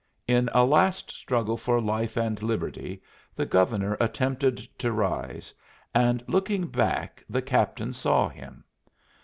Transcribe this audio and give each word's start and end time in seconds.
In 0.27 0.49
a 0.51 0.65
last 0.65 1.11
struggle 1.11 1.57
for 1.57 1.79
life 1.79 2.17
and 2.17 2.41
liberty 2.41 3.03
the 3.35 3.45
Governor 3.45 3.95
attempted 3.99 4.57
to 4.79 4.91
rise, 4.91 5.53
and 5.93 6.23
looking 6.27 6.65
back 6.65 7.23
the 7.29 7.43
captain 7.43 7.93
saw 7.93 8.27
him. 8.27 8.63